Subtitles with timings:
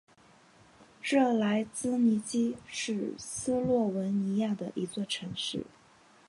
[1.03, 5.67] 热莱兹尼基是斯洛文尼亚的一座城市。